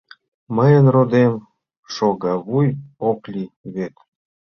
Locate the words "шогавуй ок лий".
1.93-3.49